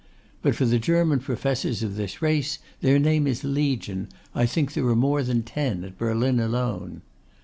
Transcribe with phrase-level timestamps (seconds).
[0.41, 4.09] But for the German professors of this race, their name is Legion.
[4.33, 7.03] I think there are more than ten at Berlin alone.